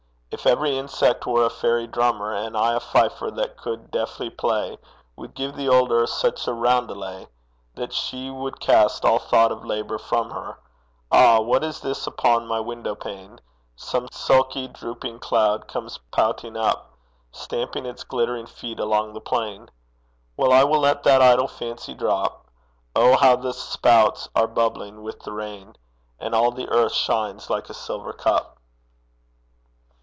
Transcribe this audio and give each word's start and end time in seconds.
If 0.33 0.45
every 0.47 0.77
insect 0.77 1.27
were 1.27 1.43
a 1.45 1.49
fairy 1.49 1.87
drummer, 1.87 2.33
And 2.33 2.55
I 2.55 2.73
a 2.73 2.79
fifer 2.79 3.29
that 3.31 3.57
could 3.57 3.91
deftly 3.91 4.29
play, 4.29 4.79
We'd 5.17 5.35
give 5.35 5.55
the 5.57 5.67
old 5.67 5.91
Earth 5.91 6.09
such 6.09 6.47
a 6.47 6.53
roundelay 6.53 7.27
That 7.75 7.91
she 7.93 8.29
would 8.31 8.61
cast 8.61 9.03
all 9.03 9.19
thought 9.19 9.51
of 9.51 9.65
labour 9.65 9.97
from 9.97 10.29
her 10.31 10.57
Ah! 11.11 11.41
what 11.41 11.65
is 11.65 11.81
this 11.81 12.07
upon 12.07 12.47
my 12.47 12.61
window 12.61 12.95
pane? 12.95 13.41
Some 13.75 14.07
sulky 14.09 14.69
drooping 14.69 15.19
cloud 15.19 15.67
comes 15.67 15.99
pouting 16.11 16.55
up, 16.55 16.93
Stamping 17.33 17.85
its 17.85 18.05
glittering 18.05 18.47
feet 18.47 18.79
along 18.79 19.11
the 19.13 19.21
plain! 19.21 19.69
Well, 20.37 20.53
I 20.53 20.63
will 20.63 20.79
let 20.79 21.03
that 21.03 21.21
idle 21.21 21.49
fancy 21.49 21.93
drop. 21.93 22.45
Oh, 22.95 23.17
how 23.17 23.35
the 23.35 23.51
spouts 23.53 24.29
are 24.33 24.47
bubbling 24.47 25.03
with 25.03 25.19
the 25.19 25.33
rain! 25.33 25.75
And 26.21 26.33
all 26.33 26.51
the 26.51 26.69
earth 26.69 26.93
shines 26.93 27.49
like 27.49 27.69
a 27.69 27.73
silver 27.75 28.13
cup! 28.13 28.57